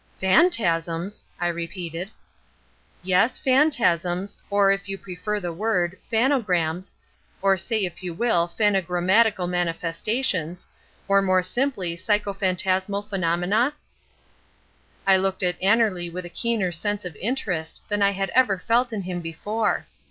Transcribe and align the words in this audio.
"Phantasms?" 0.19 1.25
I 1.39 1.47
repeated. 1.49 2.09
"Yes, 3.03 3.37
phantasms, 3.37 4.39
or 4.49 4.71
if 4.71 4.89
you 4.89 4.97
prefer 4.97 5.39
the 5.39 5.53
word, 5.53 5.95
phanograms, 6.11 6.93
or 7.39 7.55
say 7.55 7.85
if 7.85 8.01
you 8.01 8.11
will 8.11 8.47
phanogrammatical 8.47 9.45
manifestations, 9.47 10.65
or 11.07 11.21
more 11.21 11.43
simply 11.43 11.95
psychophantasmal 11.95 13.07
phenomena?" 13.07 13.73
I 15.05 15.17
looked 15.17 15.43
at 15.43 15.61
Annerly 15.61 16.11
with 16.11 16.25
a 16.25 16.29
keener 16.29 16.71
sense 16.71 17.05
of 17.05 17.15
interest 17.17 17.83
than 17.87 18.01
I 18.01 18.09
had 18.13 18.31
ever 18.31 18.57
felt 18.57 18.91
in 18.91 19.03
him 19.03 19.21
before. 19.21 19.85